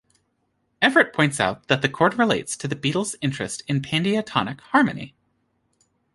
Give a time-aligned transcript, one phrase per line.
[0.81, 5.13] Everett points out that the chord relates to the Beatles' interest in pandiatonic harmony.